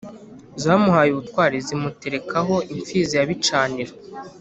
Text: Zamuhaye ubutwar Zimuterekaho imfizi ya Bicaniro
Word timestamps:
Zamuhaye 0.61 1.09
ubutwar 1.11 1.51
Zimuterekaho 1.67 2.55
imfizi 2.73 3.13
ya 3.17 3.27
Bicaniro 3.29 3.93